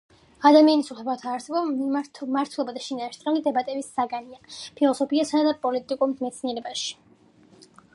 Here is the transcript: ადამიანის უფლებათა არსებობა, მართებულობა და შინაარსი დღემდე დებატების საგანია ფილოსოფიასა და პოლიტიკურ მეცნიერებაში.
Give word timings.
ადამიანის 0.49 0.87
უფლებათა 0.95 1.29
არსებობა, 1.33 2.05
მართებულობა 2.37 2.75
და 2.79 2.83
შინაარსი 2.87 3.23
დღემდე 3.27 3.45
დებატების 3.51 3.93
საგანია 4.01 4.43
ფილოსოფიასა 4.81 5.47
და 5.51 5.57
პოლიტიკურ 5.69 6.15
მეცნიერებაში. 6.19 7.03